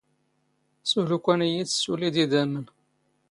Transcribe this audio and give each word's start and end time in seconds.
ⵙⵓⵍ 0.89 1.07
ⵓⴽⴰⵏ 1.17 1.39
ⵉⵢⵉ 1.47 1.63
ⵜⵙⵙⵓⵍⵉⴷ 1.69 2.15
ⵉⴷⴰⵎⵎⵏ. 2.23 2.65